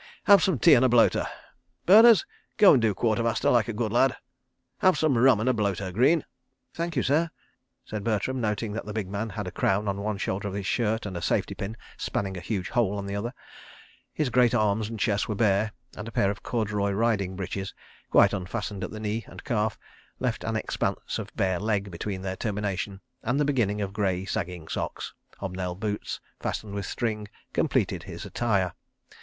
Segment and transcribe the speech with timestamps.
[0.25, 1.27] Have some tea and a bloater....
[1.85, 2.25] Berners,
[2.57, 4.17] go and do Quartermaster, like a good lad....
[4.79, 6.25] Have some rum and a bloater, Greene...."
[6.73, 7.29] "Thank you, sir,"
[7.85, 10.65] said Bertram, noting that the big man had a crown on one shoulder of his
[10.65, 13.31] shirt and a safety pin spanning a huge hole on the other.
[14.11, 17.75] His great arms and chest were bare, and a pair of corduroy riding breeches,
[18.09, 19.77] quite unfastened at the knee and calf,
[20.19, 24.67] left an expanse of bare leg between their termination and the beginning of grey, sagging
[24.67, 25.13] socks.
[25.37, 28.73] Hob nailed boots, fastened with string, completed his attire.